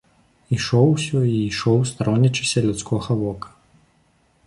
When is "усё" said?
0.95-1.21